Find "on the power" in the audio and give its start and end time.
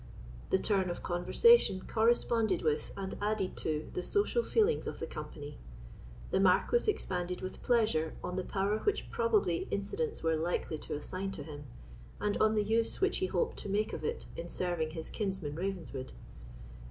8.23-8.79